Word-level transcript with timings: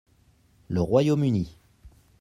Le 0.67 0.81
Royaume-Uni. 0.81 1.59